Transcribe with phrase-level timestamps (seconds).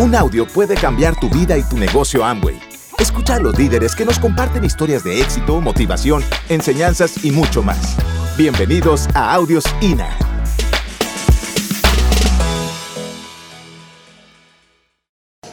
[0.00, 2.56] Un audio puede cambiar tu vida y tu negocio Amway.
[3.00, 7.96] Escucha a los líderes que nos comparten historias de éxito, motivación, enseñanzas y mucho más.
[8.36, 10.16] Bienvenidos a Audios INA.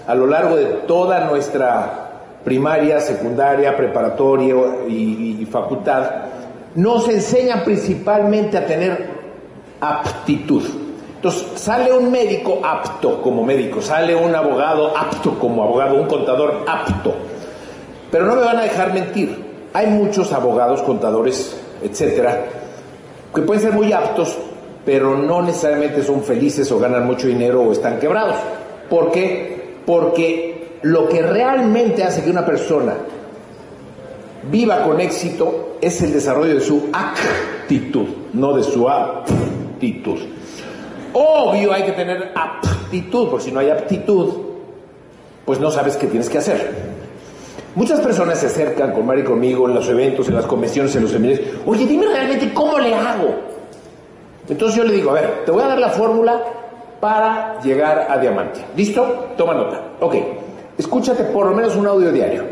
[0.05, 4.53] A lo largo de toda nuestra primaria, secundaria, preparatoria
[4.87, 6.07] y, facultad,
[6.75, 9.09] nos enseñan principalmente a tener
[9.81, 10.84] aptitud.
[11.25, 16.63] Entonces, sale un médico apto como médico, sale un abogado apto como abogado, un contador
[16.67, 17.15] apto.
[18.11, 19.35] Pero no me van a dejar mentir.
[19.73, 22.45] Hay muchos abogados, contadores, etcétera,
[23.33, 24.37] que pueden ser muy aptos,
[24.85, 28.35] pero no necesariamente son felices o ganan mucho dinero o están quebrados.
[28.87, 29.79] ¿Por qué?
[29.83, 32.93] Porque lo que realmente hace que una persona
[34.51, 40.19] viva con éxito es el desarrollo de su actitud, no de su aptitud.
[41.17, 44.33] Obvio hay que tener aptitud, porque si no hay aptitud,
[45.45, 46.69] pues no sabes qué tienes que hacer.
[47.73, 51.11] Muchas personas se acercan con Mari conmigo en los eventos, en las convenciones, en los
[51.11, 51.47] seminarios.
[51.65, 53.33] Oye, dime realmente cómo le hago.
[54.49, 56.43] Entonces yo le digo, a ver, te voy a dar la fórmula
[56.99, 58.65] para llegar a diamante.
[58.75, 59.29] ¿Listo?
[59.37, 59.83] Toma nota.
[60.01, 60.15] Ok.
[60.77, 62.43] Escúchate por lo menos un audio diario.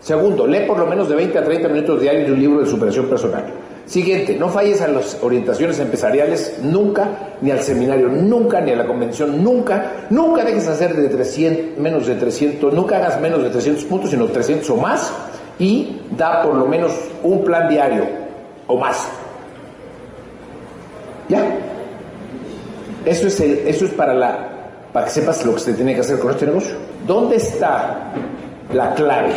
[0.00, 2.66] Segundo, lee por lo menos de 20 a 30 minutos diarios de un libro de
[2.66, 3.44] superación personal.
[3.90, 7.08] Siguiente, no falles a las orientaciones empresariales nunca,
[7.40, 10.06] ni al seminario nunca, ni a la convención nunca.
[10.10, 14.26] Nunca dejes hacer de 300, menos de 300, nunca hagas menos de 300 puntos, sino
[14.26, 15.12] 300 o más.
[15.58, 16.92] Y da por lo menos
[17.24, 18.04] un plan diario
[18.68, 19.08] o más.
[21.28, 21.42] ¿Ya?
[23.04, 24.50] Eso es, el, eso es para, la,
[24.92, 26.76] para que sepas lo que se tiene que hacer con este negocio.
[27.08, 28.12] ¿Dónde está
[28.72, 29.32] la clave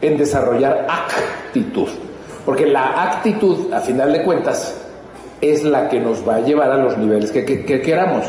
[0.00, 1.90] en desarrollar actitud?
[2.44, 4.80] Porque la actitud, a final de cuentas,
[5.40, 8.26] es la que nos va a llevar a los niveles que, que, que queramos.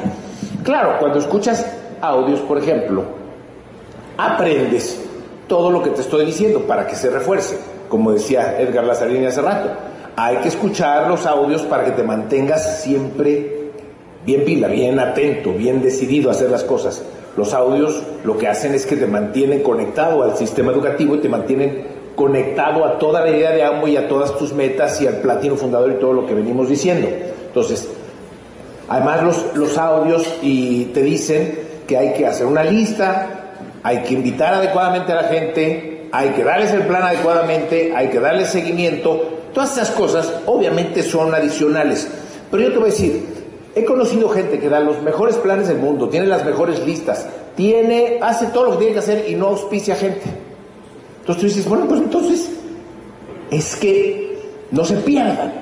[0.64, 1.66] Claro, cuando escuchas
[2.02, 3.04] audios, por ejemplo,
[4.18, 5.02] aprendes
[5.48, 7.58] todo lo que te estoy diciendo para que se refuerce,
[7.90, 9.70] como decía Edgar Lazarini hace rato.
[10.16, 13.72] Hay que escuchar los audios para que te mantengas siempre
[14.26, 17.04] bien pila, bien atento, bien decidido a hacer las cosas.
[17.38, 21.30] Los audios lo que hacen es que te mantienen conectado al sistema educativo y te
[21.30, 25.18] mantienen conectado a toda la idea de AMO y a todas tus metas y al
[25.18, 27.08] platino fundador y todo lo que venimos diciendo.
[27.48, 27.90] Entonces,
[28.88, 33.46] además los, los audios y te dicen que hay que hacer una lista,
[33.84, 38.20] hay que invitar adecuadamente a la gente, hay que darles el plan adecuadamente, hay que
[38.20, 39.22] darles seguimiento.
[39.54, 42.08] Todas esas cosas obviamente son adicionales.
[42.50, 43.26] Pero yo te voy a decir,
[43.76, 48.20] he conocido gente que da los mejores planes del mundo, tiene las mejores listas, tiene,
[48.22, 50.45] hace todo lo que tiene que hacer y no auspicia gente.
[51.26, 52.52] Entonces tú dices, bueno, pues entonces
[53.50, 54.38] es que
[54.70, 55.54] no se pierdan.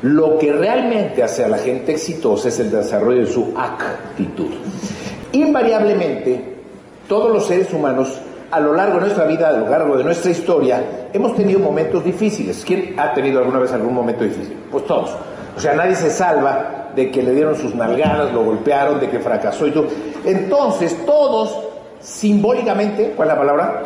[0.00, 4.48] Lo que realmente hace a la gente exitosa es el desarrollo de su actitud.
[5.32, 6.56] Invariablemente,
[7.06, 8.18] todos los seres humanos,
[8.50, 12.02] a lo largo de nuestra vida, a lo largo de nuestra historia, hemos tenido momentos
[12.02, 12.64] difíciles.
[12.66, 14.56] ¿Quién ha tenido alguna vez algún momento difícil?
[14.70, 15.10] Pues todos.
[15.54, 19.20] O sea, nadie se salva de que le dieron sus nalgadas, lo golpearon, de que
[19.20, 19.88] fracasó y todo.
[20.24, 21.54] Entonces, todos
[22.00, 23.82] simbólicamente, ¿cuál es la palabra?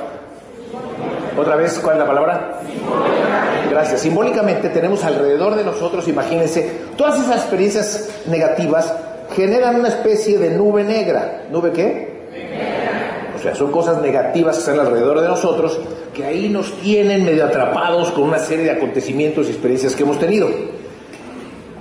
[1.37, 2.61] Otra vez, ¿cuál es la palabra?
[3.71, 4.01] Gracias.
[4.01, 8.95] Simbólicamente tenemos alrededor de nosotros, imagínense, todas esas experiencias negativas
[9.35, 11.47] generan una especie de nube negra.
[11.51, 12.15] ¿Nube qué?
[13.35, 15.81] O sea, son cosas negativas que están alrededor de nosotros
[16.15, 20.19] que ahí nos tienen medio atrapados con una serie de acontecimientos y experiencias que hemos
[20.19, 20.49] tenido.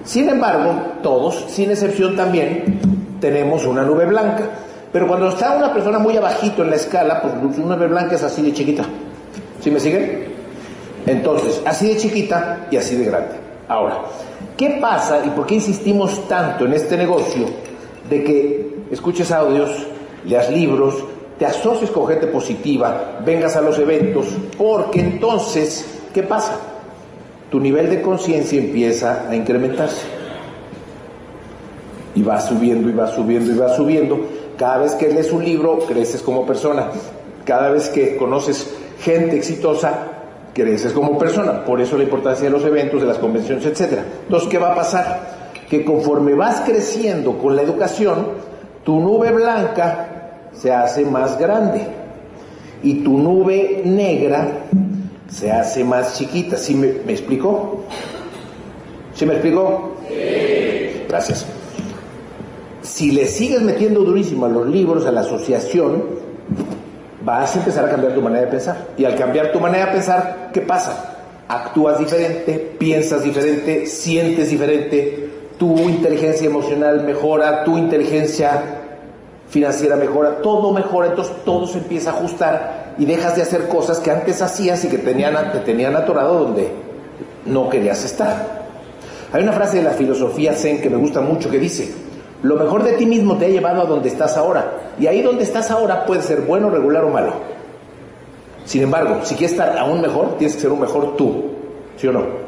[0.04, 2.80] Sin embargo, todos, sin excepción también,
[3.22, 4.50] tenemos una nube blanca.
[4.92, 8.24] Pero cuando está una persona muy abajito en la escala, pues una nube blanca es
[8.24, 8.84] así de chiquita.
[9.64, 10.26] ¿Sí me siguen?
[11.06, 13.36] Entonces, así de chiquita y así de grande.
[13.70, 14.02] Ahora,
[14.58, 17.46] ¿qué pasa y por qué insistimos tanto en este negocio
[18.10, 19.70] de que escuches audios,
[20.26, 20.96] leas libros,
[21.40, 24.28] te asocies con gente positiva, vengas a los eventos?
[24.58, 26.58] Porque entonces, ¿qué pasa?
[27.50, 30.02] Tu nivel de conciencia empieza a incrementarse.
[32.16, 34.20] Y va subiendo y va subiendo y va subiendo.
[34.58, 36.90] Cada vez que lees un libro, creces como persona.
[37.46, 40.08] Cada vez que conoces gente exitosa,
[40.54, 41.66] creces como persona.
[41.66, 44.00] Por eso la importancia de los eventos, de las convenciones, etc.
[44.24, 45.52] Entonces, ¿qué va a pasar?
[45.70, 48.28] Que conforme vas creciendo con la educación,
[48.84, 51.86] tu nube blanca se hace más grande
[52.84, 54.48] y tu nube negra
[55.30, 56.58] se hace más chiquita.
[56.58, 57.84] ¿Sí me, me explico?
[59.14, 59.96] ¿Sí me explico?
[60.08, 61.04] Sí.
[61.10, 61.46] Gracias.
[62.82, 66.23] Si le sigues metiendo durísimo a los libros, a la asociación,
[67.24, 68.78] vas a empezar a cambiar tu manera de pensar.
[68.98, 71.16] Y al cambiar tu manera de pensar, ¿qué pasa?
[71.48, 78.62] Actúas diferente, piensas diferente, sientes diferente, tu inteligencia emocional mejora, tu inteligencia
[79.50, 84.00] financiera mejora, todo mejora, entonces todo se empieza a ajustar y dejas de hacer cosas
[84.00, 86.72] que antes hacías y que tenían, te tenían atorado donde
[87.46, 88.64] no querías estar.
[89.32, 91.94] Hay una frase de la filosofía Zen que me gusta mucho que dice,
[92.44, 95.44] lo mejor de ti mismo te ha llevado a donde estás ahora y ahí donde
[95.44, 97.34] estás ahora puede ser bueno, regular o malo.
[98.66, 101.52] Sin embargo, si quieres estar aún mejor, tienes que ser un mejor tú,
[101.98, 102.44] ¿sí o no?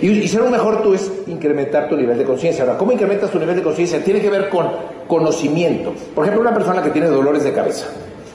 [0.00, 2.64] Y, ser un mejor tú es incrementar tu nivel de conciencia.
[2.64, 4.02] Ahora, ¿cómo incrementas tu nivel de conciencia?
[4.04, 4.68] Tiene que ver con
[5.08, 5.92] conocimiento.
[6.14, 7.86] Por ejemplo, una persona que tiene dolores de cabeza,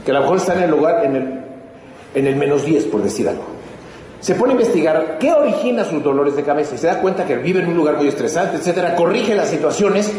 [0.04, 1.44] que a lo mejor está en el lugar, en el,
[2.16, 3.44] en el menos 10, por decir algo.
[4.20, 7.38] Se pone a investigar qué origina sus dolores de cabeza y se da cuenta que
[7.38, 10.12] vive en un lugar muy estresante, etcétera, corrige las situaciones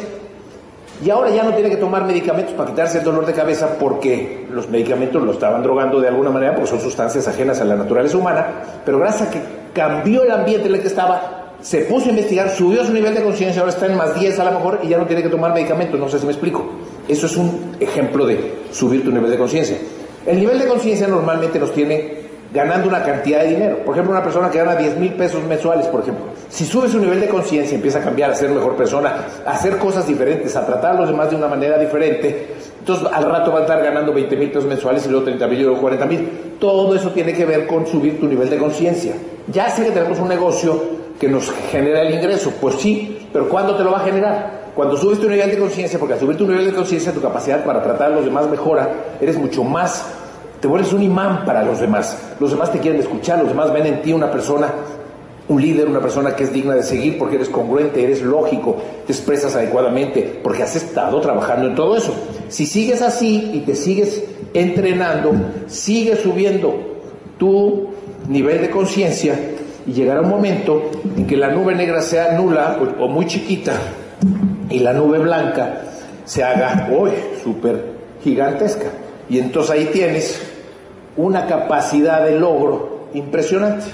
[1.04, 4.46] y ahora ya no tiene que tomar medicamentos para quitarse el dolor de cabeza porque
[4.50, 8.18] los medicamentos lo estaban drogando de alguna manera porque son sustancias ajenas a la naturaleza
[8.18, 8.46] humana,
[8.84, 9.40] pero gracias a que
[9.72, 13.22] cambió el ambiente en el que estaba, se puso a investigar, subió su nivel de
[13.22, 15.54] conciencia, ahora está en más 10 a lo mejor y ya no tiene que tomar
[15.54, 16.64] medicamentos, no sé si me explico.
[17.08, 19.78] Eso es un ejemplo de subir tu nivel de conciencia.
[20.26, 22.19] El nivel de conciencia normalmente nos tiene
[22.52, 23.78] ganando una cantidad de dinero.
[23.84, 26.26] Por ejemplo, una persona que gana 10 mil pesos mensuales, por ejemplo.
[26.48, 29.78] Si sube su nivel de conciencia, empieza a cambiar, a ser mejor persona, a hacer
[29.78, 32.48] cosas diferentes, a tratar a los demás de una manera diferente,
[32.80, 35.60] entonces al rato va a estar ganando 20 mil pesos mensuales y luego 30 mil
[35.60, 36.28] y luego 40 mil.
[36.58, 39.14] Todo eso tiene que ver con subir tu nivel de conciencia.
[39.48, 40.82] Ya sé que tenemos un negocio
[41.20, 42.52] que nos genera el ingreso.
[42.60, 44.60] Pues sí, pero ¿cuándo te lo va a generar?
[44.74, 47.62] Cuando subes tu nivel de conciencia, porque al subir tu nivel de conciencia, tu capacidad
[47.64, 48.88] para tratar a los demás mejora,
[49.20, 50.06] eres mucho más,
[50.60, 52.16] te vuelves un imán para los demás.
[52.38, 54.72] Los demás te quieren escuchar, los demás ven en ti una persona,
[55.48, 58.76] un líder, una persona que es digna de seguir porque eres congruente, eres lógico,
[59.06, 62.14] te expresas adecuadamente, porque has estado trabajando en todo eso.
[62.48, 64.22] Si sigues así y te sigues
[64.54, 65.32] entrenando,
[65.66, 66.74] sigues subiendo
[67.38, 67.88] tu
[68.28, 69.34] nivel de conciencia,
[69.86, 73.72] y llegará un momento en que la nube negra sea nula o, muy chiquita
[74.68, 75.82] y la nube blanca
[76.24, 77.10] se haga hoy
[77.42, 77.92] súper
[78.22, 78.86] gigantesca.
[79.28, 80.40] Y entonces ahí tienes
[81.24, 83.86] una capacidad de logro impresionante.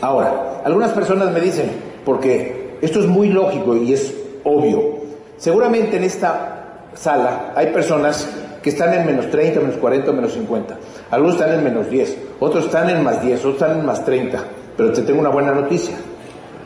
[0.00, 1.70] Ahora, algunas personas me dicen,
[2.04, 4.98] porque esto es muy lógico y es obvio,
[5.38, 8.28] seguramente en esta sala hay personas
[8.62, 10.76] que están en menos 30, menos 40, menos 50.
[11.10, 14.38] Algunos están en menos 10, otros están en más 10, otros están en más 30.
[14.76, 15.96] Pero te tengo una buena noticia.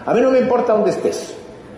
[0.07, 1.35] A mí no me importa dónde estés.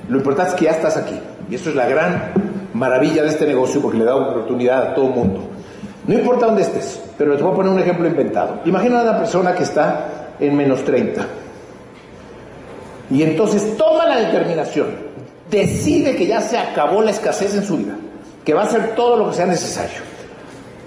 [0.08, 1.18] Lo importante es que ya estás aquí.
[1.50, 2.32] Y eso es la gran
[2.72, 5.40] maravilla de este negocio porque le da oportunidad a todo el mundo.
[6.06, 8.60] No importa dónde estés, pero te voy a poner un ejemplo inventado.
[8.64, 11.26] Imagina a una persona que está en menos 30.
[13.10, 14.88] Y entonces toma la determinación,
[15.50, 17.94] decide que ya se acabó la escasez en su vida,
[18.44, 20.12] que va a hacer todo lo que sea necesario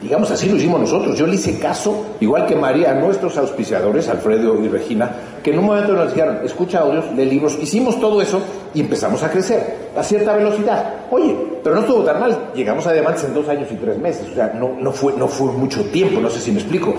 [0.01, 1.17] Digamos así lo hicimos nosotros.
[1.17, 5.09] Yo le hice caso, igual que María, a nuestros auspiciadores, Alfredo y Regina,
[5.45, 8.41] que en un momento nos dijeron, escucha audios, lee libros, hicimos todo eso
[8.73, 11.05] y empezamos a crecer a cierta velocidad.
[11.11, 12.49] Oye, pero no estuvo tan mal.
[12.55, 14.27] Llegamos a diamantes en dos años y tres meses.
[14.31, 16.95] O sea, no, no, fue, no fue mucho tiempo, no sé si me explico.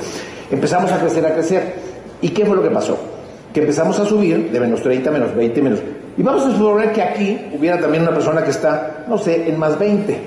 [0.48, 1.74] Empezamos a crecer, a crecer.
[2.22, 2.96] ¿Y qué fue lo que pasó?
[3.52, 5.80] Que empezamos a subir de menos 30, menos 20, menos...
[6.16, 9.58] Y vamos a suponer que aquí hubiera también una persona que está, no sé, en
[9.58, 10.20] más 20.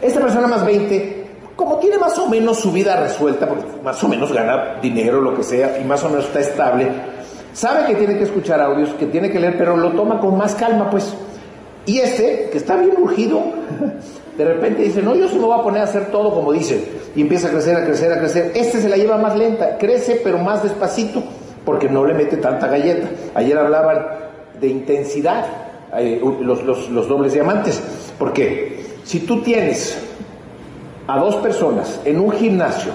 [0.00, 1.20] Esta persona más 20
[1.60, 5.34] como tiene más o menos su vida resuelta, porque más o menos gana dinero, lo
[5.36, 6.88] que sea, y más o menos está estable,
[7.52, 10.54] sabe que tiene que escuchar audios, que tiene que leer, pero lo toma con más
[10.54, 11.12] calma, pues.
[11.86, 13.42] Y este, que está bien urgido,
[14.36, 16.84] de repente dice, no, yo se me voy a poner a hacer todo como dice,
[17.14, 18.52] y empieza a crecer, a crecer, a crecer.
[18.54, 21.22] Este se la lleva más lenta, crece, pero más despacito,
[21.64, 23.08] porque no le mete tanta galleta.
[23.34, 24.06] Ayer hablaban
[24.60, 25.46] de intensidad,
[25.96, 27.82] eh, los, los, los dobles diamantes,
[28.18, 29.98] porque si tú tienes
[31.06, 32.92] a dos personas en un gimnasio,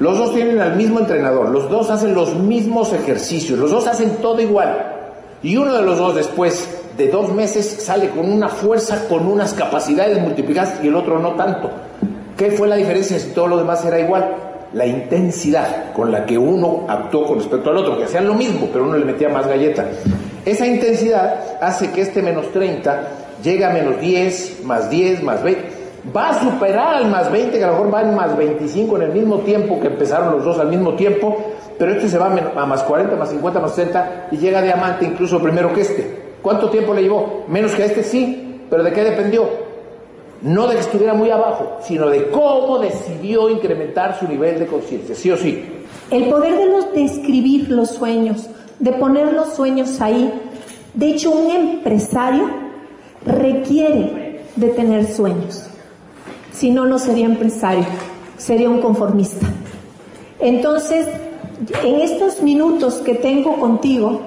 [0.00, 4.16] los dos tienen al mismo entrenador, los dos hacen los mismos ejercicios, los dos hacen
[4.22, 4.96] todo igual,
[5.42, 9.52] y uno de los dos después de dos meses sale con una fuerza, con unas
[9.52, 11.70] capacidades multiplicadas y el otro no tanto.
[12.34, 14.36] ¿Qué fue la diferencia si todo lo demás era igual?
[14.72, 18.70] La intensidad con la que uno actuó con respecto al otro, que hacían lo mismo,
[18.72, 19.84] pero uno le metía más galleta.
[20.46, 23.02] Esa intensidad hace que este menos 30
[23.42, 25.79] llegue a menos 10, más 10, más 20
[26.14, 29.02] va a superar al más 20, que a lo mejor va en más 25 en
[29.02, 31.36] el mismo tiempo que empezaron los dos al mismo tiempo,
[31.78, 35.04] pero este se va a más 40, más 50, más 60 y llega a diamante
[35.04, 36.20] incluso primero que este.
[36.42, 37.44] ¿Cuánto tiempo le llevó?
[37.48, 39.48] Menos que a este sí, pero ¿de qué dependió?
[40.42, 45.14] No de que estuviera muy abajo, sino de cómo decidió incrementar su nivel de conciencia,
[45.14, 45.62] sí o sí.
[46.10, 50.32] El poder de, los, de escribir los sueños, de poner los sueños ahí.
[50.94, 52.48] De hecho, un empresario
[53.26, 55.69] requiere de tener sueños.
[56.52, 57.84] Si no, no sería empresario,
[58.36, 59.46] sería un conformista.
[60.38, 61.06] Entonces,
[61.84, 64.20] en estos minutos que tengo contigo,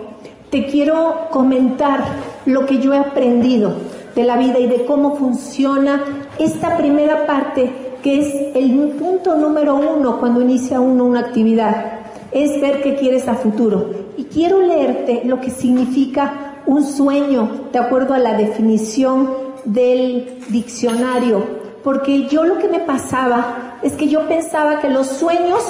[0.50, 2.03] te quiero comentar
[2.46, 3.74] lo que yo he aprendido
[4.15, 6.03] de la vida y de cómo funciona
[6.38, 7.72] esta primera parte
[8.03, 12.01] que es el punto número uno cuando inicia uno una actividad,
[12.32, 13.89] es ver qué quieres a futuro.
[14.18, 19.30] Y quiero leerte lo que significa un sueño, de acuerdo a la definición
[19.63, 25.62] del diccionario, porque yo lo que me pasaba es que yo pensaba que los sueños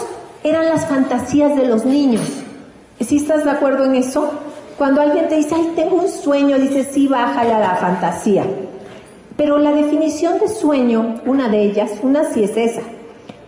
[0.43, 2.21] eran las fantasías de los niños.
[2.99, 4.31] ¿Sí estás de acuerdo en eso?
[4.77, 8.45] Cuando alguien te dice, ay, tengo un sueño, dices, sí, bájale a la fantasía.
[9.37, 12.81] Pero la definición de sueño, una de ellas, una sí es esa.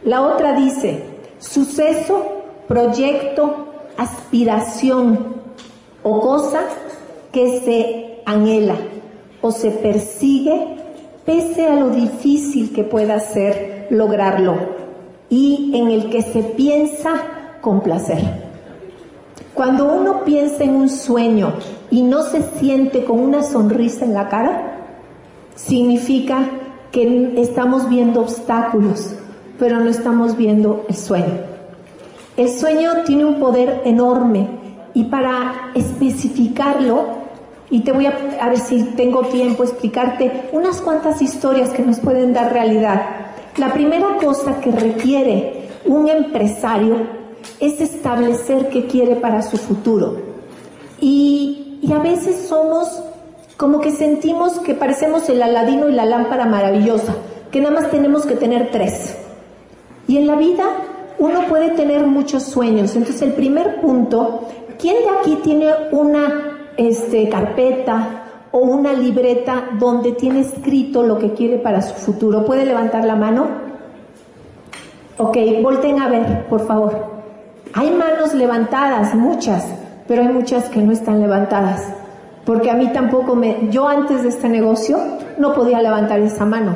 [0.03, 1.03] La otra dice,
[1.37, 3.67] suceso, proyecto,
[3.97, 5.35] aspiración
[6.03, 6.61] o cosa
[7.31, 8.75] que se anhela
[9.41, 10.84] o se persigue
[11.25, 14.57] pese a lo difícil que pueda ser lograrlo
[15.29, 17.13] y en el que se piensa
[17.61, 18.45] con placer.
[19.53, 21.53] Cuando uno piensa en un sueño
[21.89, 24.75] y no se siente con una sonrisa en la cara,
[25.55, 26.49] significa
[26.91, 29.15] que estamos viendo obstáculos,
[29.57, 31.55] pero no estamos viendo el sueño.
[32.37, 34.47] El sueño tiene un poder enorme
[34.93, 37.24] y para especificarlo,
[37.75, 42.31] y te voy a, ver si tengo tiempo explicarte unas cuantas historias que nos pueden
[42.31, 43.01] dar realidad.
[43.57, 47.05] La primera cosa que requiere un empresario
[47.59, 50.15] es establecer qué quiere para su futuro.
[51.01, 52.87] Y, y a veces somos
[53.57, 57.13] como que sentimos que parecemos el aladino y la lámpara maravillosa,
[57.51, 59.17] que nada más tenemos que tener tres.
[60.07, 60.63] Y en la vida
[61.19, 62.95] uno puede tener muchos sueños.
[62.95, 64.47] Entonces el primer punto,
[64.79, 71.33] ¿quién de aquí tiene una este, carpeta o una libreta donde tiene escrito lo que
[71.33, 72.45] quiere para su futuro?
[72.45, 73.47] ¿Puede levantar la mano?
[75.17, 77.15] Ok, volten a ver, por favor.
[77.73, 79.65] Hay manos levantadas, muchas,
[80.07, 81.93] pero hay muchas que no están levantadas
[82.45, 84.99] porque a mí tampoco me, yo antes de este negocio
[85.39, 86.75] no podía levantar esa mano.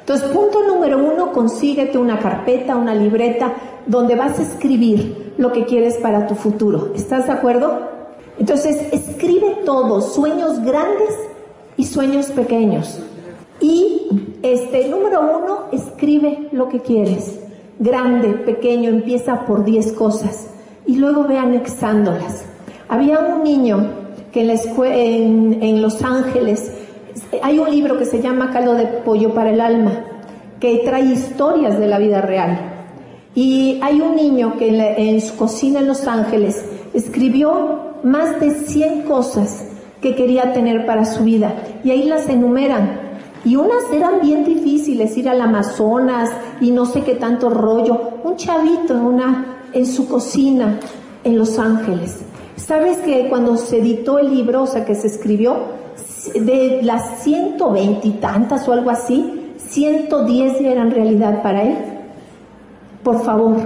[0.00, 3.54] Entonces, punto número uno, consíguete una carpeta, una libreta,
[3.86, 6.92] donde vas a escribir lo que quieres para tu futuro.
[6.94, 7.93] ¿Estás de acuerdo?
[8.38, 11.14] Entonces, escribe todo, sueños grandes
[11.76, 13.00] y sueños pequeños.
[13.60, 17.40] Y este número uno, escribe lo que quieres.
[17.78, 20.48] Grande, pequeño, empieza por 10 cosas
[20.86, 22.44] y luego ve anexándolas.
[22.88, 23.90] Había un niño
[24.32, 26.72] que en, en, Los Ángeles
[27.42, 30.04] hay un libro que se llama Caldo de Pollo para el Alma,
[30.60, 32.74] que trae historias de la vida real.
[33.34, 39.02] Y hay un niño que en, su cocina en Los Ángeles escribió más de 100
[39.02, 39.64] cosas
[40.00, 41.54] que quería tener para su vida.
[41.82, 43.00] Y ahí las enumeran.
[43.44, 46.30] Y unas eran bien difíciles, ir al Amazonas
[46.60, 47.98] y no sé qué tanto rollo.
[48.22, 50.78] Un chavito en, una, en su cocina
[51.24, 52.20] en Los Ángeles.
[52.56, 55.56] ¿Sabes que cuando se editó el libro, o sea, que se escribió,
[56.34, 61.76] de las 120 y tantas o algo así, 110 ya eran realidad para él?
[63.02, 63.56] Por favor,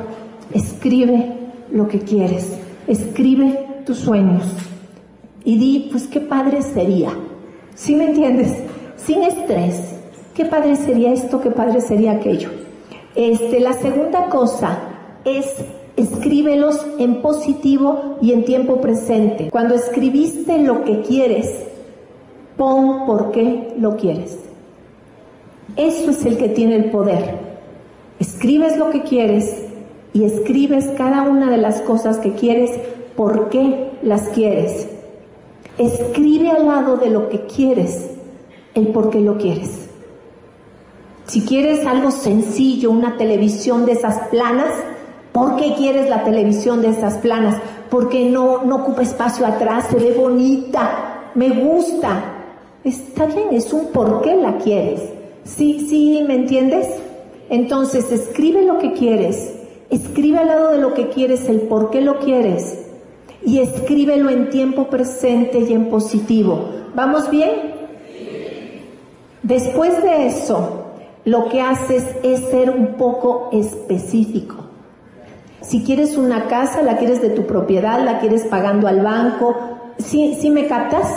[0.53, 1.35] escribe
[1.71, 4.43] lo que quieres, escribe tus sueños
[5.45, 7.09] y di, pues qué padre sería.
[7.75, 8.53] ¿Sí me entiendes?
[8.97, 9.81] Sin estrés.
[10.35, 11.41] ¿Qué padre sería esto?
[11.41, 12.51] ¿Qué padre sería aquello?
[13.15, 14.79] Este, la segunda cosa
[15.25, 15.55] es
[15.97, 19.49] escríbelos en positivo y en tiempo presente.
[19.51, 21.51] Cuando escribiste lo que quieres,
[22.59, 24.39] pon por qué lo quieres.
[25.77, 27.39] Eso es el que tiene el poder.
[28.21, 29.65] Escribes lo que quieres
[30.13, 32.71] y escribes cada una de las cosas que quieres,
[33.19, 34.89] por qué las quieres.
[35.77, 38.13] Escribe al lado de lo que quieres
[38.75, 39.89] el por qué lo quieres.
[41.27, 44.73] Si quieres algo sencillo, una televisión de esas planas,
[45.33, 47.61] ¿Por qué quieres la televisión de estas planas?
[47.91, 52.25] Porque no, no ocupa espacio atrás, se ve bonita, me gusta.
[52.83, 55.01] Está bien, es un por qué la quieres.
[55.45, 56.89] ¿Sí, sí, me entiendes?
[57.51, 59.55] Entonces, escribe lo que quieres.
[59.91, 62.88] Escribe al lado de lo que quieres el por qué lo quieres.
[63.45, 66.69] Y escríbelo en tiempo presente y en positivo.
[66.95, 67.79] ¿Vamos bien?
[69.43, 70.85] Después de eso,
[71.25, 74.57] lo que haces es ser un poco específico.
[75.61, 79.55] Si quieres una casa, la quieres de tu propiedad, la quieres pagando al banco.
[79.99, 81.17] ¿Sí, me captas?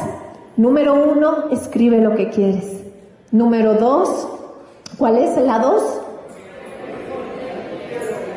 [0.57, 2.83] Número uno, escribe lo que quieres.
[3.31, 4.27] Número dos,
[4.97, 5.81] ¿cuál es la dos?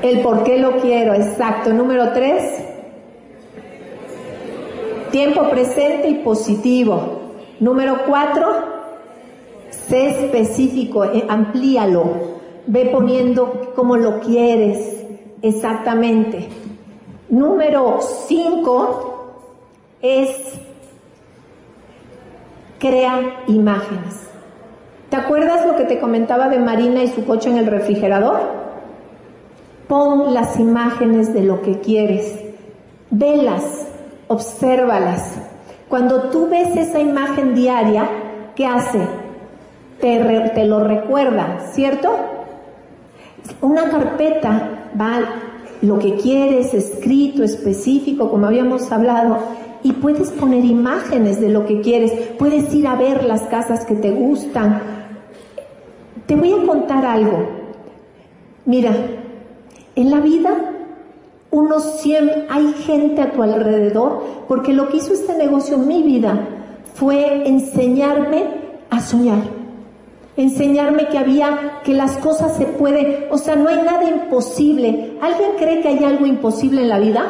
[0.03, 1.73] El por qué lo quiero, exacto.
[1.73, 2.64] Número tres,
[5.15, 7.21] tiempo presente y positivo.
[7.61, 8.49] Número cuatro,
[9.71, 12.35] sé específico, eh, amplíalo.
[12.67, 15.05] Ve poniendo como lo quieres.
[15.41, 16.49] Exactamente.
[17.29, 19.37] Número 5
[20.03, 20.31] es
[22.81, 24.29] crea imágenes.
[25.11, 28.41] ¿Te acuerdas lo que te comentaba de Marina y su coche en el refrigerador?
[29.87, 32.37] Pon las imágenes de lo que quieres,
[33.11, 33.94] velas,
[34.29, 35.35] obsérvalas.
[35.89, 38.09] Cuando tú ves esa imagen diaria,
[38.57, 39.01] ¿qué hace?
[40.01, 42.15] Te, te lo recuerda, ¿cierto?
[43.61, 45.21] Una carpeta va
[45.83, 49.39] lo que quieres, escrito, específico, como habíamos hablado,
[49.83, 53.95] y puedes poner imágenes de lo que quieres, puedes ir a ver las casas que
[53.95, 54.81] te gustan.
[56.27, 57.47] Te voy a contar algo.
[58.65, 58.93] Mira,
[59.95, 60.74] en la vida
[61.55, 66.03] uno siempre hay gente a tu alrededor, porque lo que hizo este negocio en mi
[66.03, 66.47] vida
[66.95, 68.45] fue enseñarme
[68.91, 69.65] a soñar
[70.37, 75.17] enseñarme que había, que las cosas se pueden, o sea, no hay nada imposible.
[75.23, 77.25] ¿Alguien cree que hay algo imposible en la vida?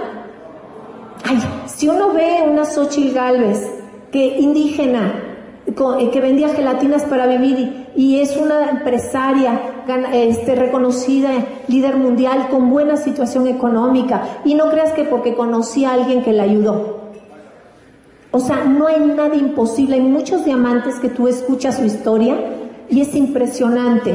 [1.25, 3.71] Ay, si uno ve una Xochitl Galvez,
[4.11, 5.13] que indígena,
[5.67, 9.61] eh, que vendía gelatinas para vivir y, es una empresaria
[10.13, 11.31] este, reconocida,
[11.69, 16.33] líder mundial, con buena situación económica, y no creas que porque conocí a alguien que
[16.33, 17.05] la ayudó.
[18.31, 19.95] O sea, no hay nada imposible.
[19.95, 22.35] Hay muchos diamantes que tú escuchas su historia
[22.91, 24.11] y es impresionante.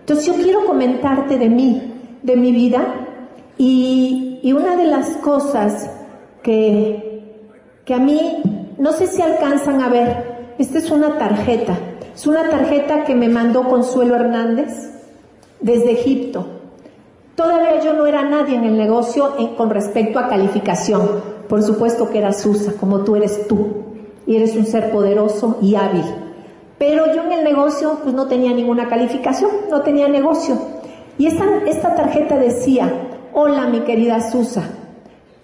[0.00, 1.92] Entonces yo quiero comentarte de mí,
[2.22, 2.84] de mi vida,
[3.58, 5.90] y, y una de las cosas
[6.44, 7.24] que,
[7.84, 8.36] que a mí,
[8.78, 11.76] no sé si alcanzan a ver, esta es una tarjeta,
[12.14, 14.95] es una tarjeta que me mandó Consuelo Hernández
[15.60, 16.46] desde Egipto.
[17.34, 21.36] Todavía yo no era nadie en el negocio con respecto a calificación.
[21.48, 23.84] Por supuesto que era Susa, como tú eres tú.
[24.26, 26.04] Y eres un ser poderoso y hábil.
[26.78, 30.56] Pero yo en el negocio pues no tenía ninguna calificación, no tenía negocio.
[31.18, 32.90] Y esta, esta tarjeta decía,
[33.32, 34.64] hola mi querida Susa,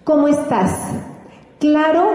[0.04, 0.92] ¿cómo estás?
[1.59, 2.11] Claro,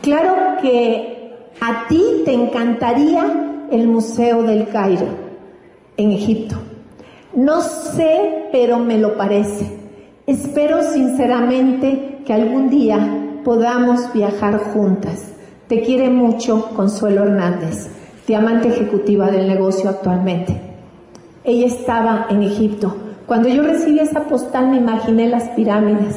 [0.00, 5.21] claro que a ti te encantaría el Museo del Cairo
[5.96, 6.56] en Egipto.
[7.34, 9.78] No sé, pero me lo parece.
[10.26, 15.32] Espero sinceramente que algún día podamos viajar juntas.
[15.66, 17.88] Te quiere mucho Consuelo Hernández,
[18.26, 20.60] diamante ejecutiva del negocio actualmente.
[21.44, 22.94] Ella estaba en Egipto.
[23.26, 26.16] Cuando yo recibí esa postal me imaginé las pirámides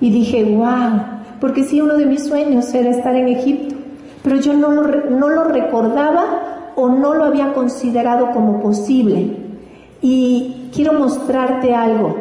[0.00, 1.00] y dije, wow,
[1.40, 3.74] porque sí, uno de mis sueños era estar en Egipto,
[4.22, 6.41] pero yo no lo, no lo recordaba
[6.76, 9.36] o no lo había considerado como posible.
[10.00, 12.16] Y quiero mostrarte algo.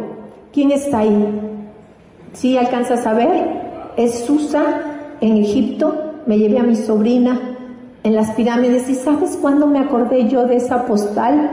[0.54, 1.42] ¿Quién está ahí?
[2.34, 3.94] ¿Sí alcanzas a ver?
[3.98, 4.64] Es Susa
[5.22, 7.40] en Egipto me llevé a mi sobrina
[8.04, 11.52] en las pirámides y ¿sabes cuándo me acordé yo de esa postal?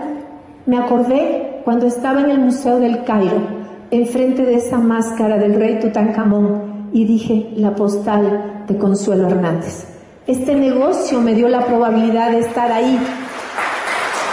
[0.67, 3.43] Me acordé cuando estaba en el Museo del Cairo,
[3.91, 9.98] enfrente de esa máscara del rey Tutankamón y dije la postal de Consuelo Hernández.
[10.29, 12.99] Este negocio me dio la probabilidad de estar ahí,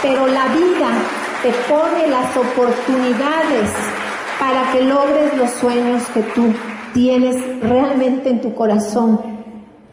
[0.02, 0.90] pero la vida
[1.42, 3.70] te pone las oportunidades
[4.38, 6.52] para que logres los sueños que tú
[6.92, 9.18] tienes realmente en tu corazón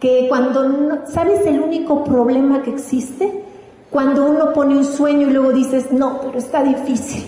[0.01, 3.45] que cuando, ¿sabes el único problema que existe?
[3.89, 7.25] Cuando uno pone un sueño y luego dices, no, pero está difícil.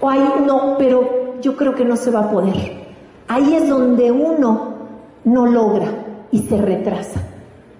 [0.00, 2.72] O hay, no, pero yo creo que no se va a poder.
[3.28, 4.74] Ahí es donde uno
[5.22, 5.92] no logra
[6.32, 7.20] y se retrasa,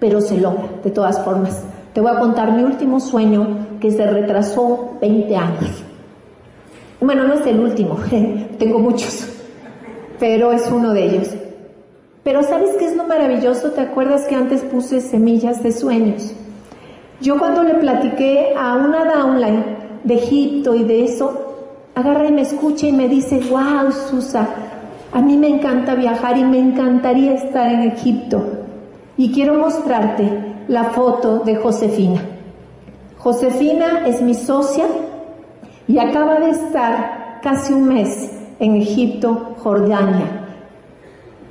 [0.03, 1.63] pero se logra de todas formas.
[1.93, 5.81] Te voy a contar mi último sueño que se retrasó 20 años.
[6.99, 7.97] Bueno, no es el último,
[8.59, 9.29] tengo muchos,
[10.19, 11.29] pero es uno de ellos.
[12.21, 13.71] Pero ¿sabes qué es lo maravilloso?
[13.71, 16.33] ¿Te acuerdas que antes puse semillas de sueños?
[17.21, 19.63] Yo cuando le platiqué a una downline
[20.03, 21.55] de Egipto y de eso,
[21.95, 24.49] agarra y me escucha y me dice, wow, Susa,
[25.13, 28.62] a mí me encanta viajar y me encantaría estar en Egipto.
[29.17, 30.27] Y quiero mostrarte
[30.67, 32.21] la foto de Josefina.
[33.17, 34.85] Josefina es mi socia
[35.87, 40.45] y acaba de estar casi un mes en Egipto, Jordania.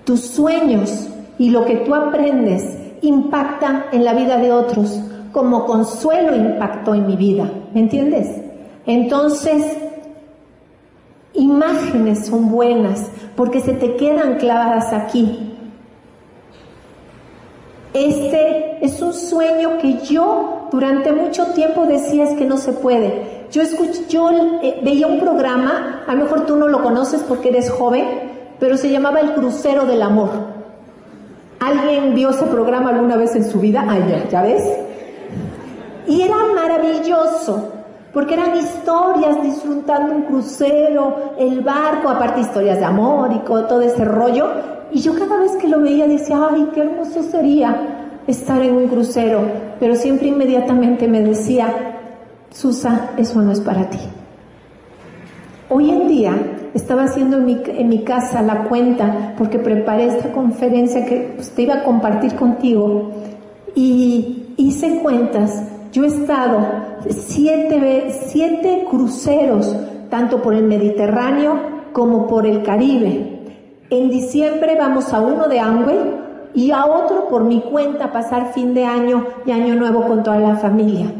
[0.05, 5.01] Tus sueños y lo que tú aprendes impactan en la vida de otros,
[5.33, 7.51] como consuelo impactó en mi vida.
[7.75, 8.29] ¿Me entiendes?
[8.87, 9.65] Entonces,
[11.35, 15.52] imágenes son buenas porque se te quedan clavadas aquí.
[17.95, 23.43] Este es un sueño que yo durante mucho tiempo decía es que no se puede.
[23.51, 24.31] Yo escuché, yo
[24.63, 28.07] eh, veía un programa, a lo mejor tú no lo conoces porque eres joven,
[28.59, 30.31] pero se llamaba El Crucero del Amor.
[31.61, 33.85] ¿Alguien vio ese programa alguna vez en su vida?
[33.87, 34.63] Ay, ya, ¿ya ves?
[36.09, 37.73] Y era maravilloso,
[38.13, 44.05] porque eran historias disfrutando un crucero, el barco, aparte historias de amor y todo ese
[44.05, 44.49] rollo.
[44.93, 48.89] Y yo cada vez que lo veía decía, ay, qué hermoso sería estar en un
[48.89, 49.41] crucero,
[49.81, 51.99] pero siempre inmediatamente me decía,
[52.51, 53.99] Susa, eso no es para ti.
[55.71, 56.35] Hoy en día
[56.75, 61.51] estaba haciendo en mi, en mi casa la cuenta porque preparé esta conferencia que pues,
[61.51, 63.11] te iba a compartir contigo
[63.75, 65.63] y hice cuentas.
[65.93, 66.59] Yo he estado
[67.11, 69.77] siete, siete cruceros,
[70.09, 71.61] tanto por el Mediterráneo
[71.93, 73.43] como por el Caribe.
[73.91, 75.99] En diciembre vamos a uno de Amway
[76.55, 80.39] y a otro por mi cuenta pasar fin de año y año nuevo con toda
[80.39, 81.13] la familia.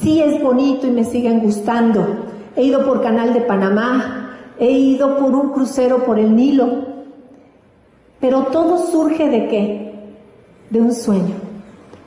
[0.00, 2.04] Sí es bonito y me siguen gustando.
[2.56, 6.66] He ido por Canal de Panamá, he ido por un crucero por el Nilo,
[8.20, 9.94] pero todo surge de qué?
[10.70, 11.51] De un sueño.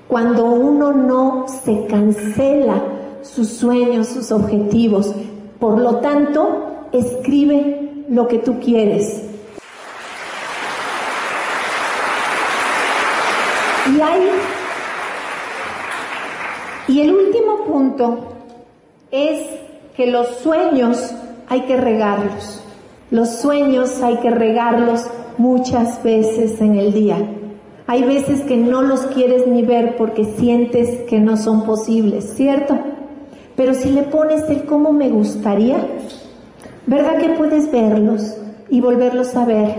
[0.08, 2.82] Cuando uno no se cancela
[3.22, 5.13] sus sueños, sus objetivos,
[5.60, 9.24] por lo tanto, escribe lo que tú quieres,
[13.88, 14.30] Y hay
[16.88, 18.20] y el último punto
[19.12, 19.48] es
[19.96, 21.13] que los sueños
[21.48, 22.63] hay que regarlos.
[23.12, 25.06] Los sueños hay que regarlos
[25.38, 27.18] muchas veces en el día.
[27.88, 32.78] Hay veces que no los quieres ni ver porque sientes que no son posibles, ¿cierto?
[33.56, 35.78] Pero si le pones el cómo me gustaría,
[36.88, 38.38] ¿verdad que puedes verlos
[38.69, 39.76] y volverlos a ver?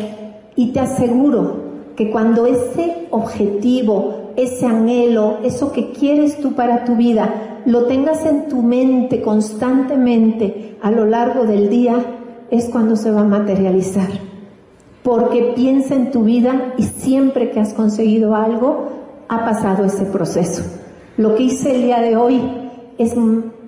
[0.55, 1.67] Y te aseguro
[1.97, 8.25] que cuando ese objetivo, ese anhelo, eso que quieres tú para tu vida, lo tengas
[8.25, 11.97] en tu mente constantemente a lo largo del día,
[12.51, 14.36] es cuando se va a materializar.
[15.07, 18.89] Porque piensa en tu vida y siempre que has conseguido algo,
[19.29, 20.65] ha pasado ese proceso.
[21.17, 22.43] Lo que hice el día de hoy
[22.99, 23.15] es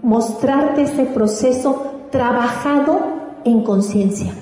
[0.02, 2.98] mostrarte ese proceso trabajado
[3.44, 4.32] en conciencia,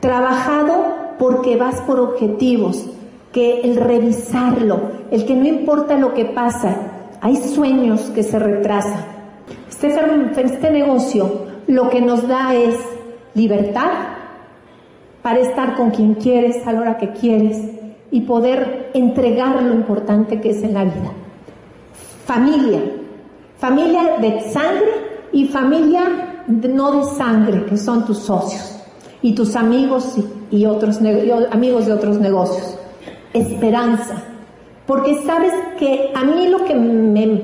[0.00, 0.74] trabajado
[1.20, 2.84] porque vas por objetivos,
[3.30, 4.80] que el revisarlo,
[5.12, 6.78] el que no importa lo que pasa,
[7.20, 9.04] hay sueños que se retrasan.
[9.68, 9.86] Este,
[10.42, 12.74] este negocio lo que nos da es
[13.34, 14.17] libertad
[15.22, 17.60] para estar con quien quieres a la hora que quieres
[18.10, 21.12] y poder entregar lo importante que es en la vida.
[22.24, 22.80] Familia,
[23.58, 24.88] familia de sangre
[25.32, 28.82] y familia no de sangre, que son tus socios
[29.20, 30.14] y tus amigos
[30.50, 31.00] y, otros
[31.50, 32.78] amigos de otros negocios
[33.32, 34.22] esperanza.
[34.86, 37.42] Porque sabes que a mí lo que me,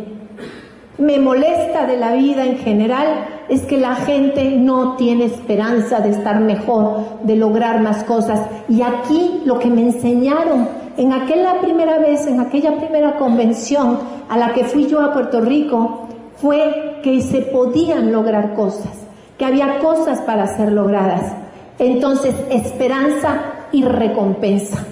[0.99, 6.11] me molesta de la vida en general es que la gente no tiene esperanza de
[6.11, 8.41] estar mejor, de lograr más cosas.
[8.69, 14.39] Y aquí lo que me enseñaron en aquella primera vez, en aquella primera convención a
[14.39, 16.09] la que fui yo a Puerto Rico,
[16.41, 18.93] fue que se podían lograr cosas,
[19.39, 21.33] que había cosas para ser logradas.
[21.79, 23.41] Entonces, esperanza
[23.73, 24.85] y recompensa.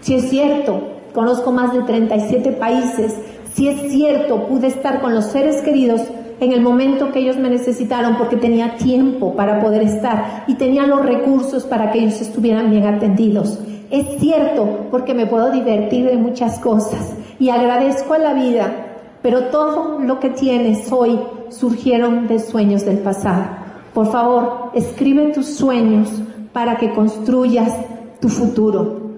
[0.00, 0.80] Si es cierto,
[1.14, 3.16] conozco más de 37 países,
[3.54, 6.02] si es cierto, pude estar con los seres queridos
[6.40, 10.86] en el momento que ellos me necesitaron porque tenía tiempo para poder estar y tenía
[10.86, 13.60] los recursos para que ellos estuvieran bien atendidos.
[13.90, 18.72] Es cierto porque me puedo divertir de muchas cosas y agradezco a la vida,
[19.20, 21.18] pero todo lo que tienes hoy
[21.50, 23.44] surgieron de sueños del pasado.
[23.92, 26.08] Por favor, escribe tus sueños
[26.52, 27.74] para que construyas
[28.20, 29.10] tu futuro.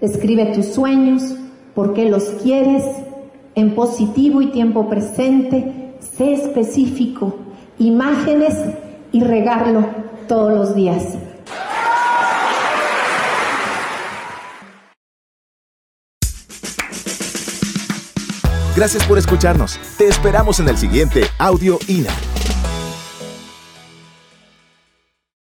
[0.00, 1.36] Escribe tus sueños,
[1.74, 2.84] por qué los quieres,
[3.54, 5.83] en positivo y tiempo presente,
[6.16, 7.36] sé específico,
[7.78, 8.54] imágenes
[9.12, 9.86] y regarlo
[10.28, 11.16] todos los días.
[18.76, 19.78] Gracias por escucharnos.
[19.96, 22.33] Te esperamos en el siguiente Audio INA.